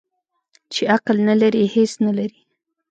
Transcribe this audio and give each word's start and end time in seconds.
ـ 0.37 0.71
چې 0.73 0.81
عقل 0.93 1.17
نه 1.27 1.35
لري 1.41 1.63
هېڅ 1.75 1.91
نه 2.05 2.11
لري. 2.17 2.39